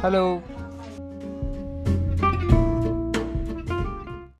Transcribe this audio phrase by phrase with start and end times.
[0.00, 0.40] Hello.